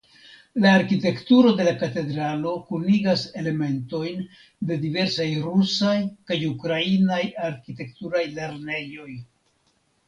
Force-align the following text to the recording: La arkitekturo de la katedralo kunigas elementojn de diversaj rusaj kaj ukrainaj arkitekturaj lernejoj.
La 0.61 0.69
arkitekturo 0.75 1.51
de 1.59 1.67
la 1.67 1.73
katedralo 1.83 2.53
kunigas 2.71 3.27
elementojn 3.43 4.25
de 4.71 4.79
diversaj 4.87 5.29
rusaj 5.45 5.95
kaj 6.31 6.41
ukrainaj 6.51 7.23
arkitekturaj 7.51 8.27
lernejoj. 8.41 9.11